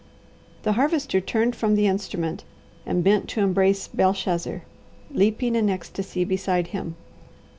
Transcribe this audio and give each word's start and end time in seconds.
The 0.63 0.71
Harvester 0.71 1.21
turned 1.21 1.55
from 1.55 1.75
the 1.75 1.85
instrument 1.85 2.43
and 2.87 3.03
bent 3.03 3.29
to 3.29 3.41
embrace 3.41 3.87
Belshazzar, 3.87 4.63
leaping 5.11 5.55
in 5.55 5.69
ecstasy 5.69 6.25
beside 6.25 6.69
him. 6.69 6.95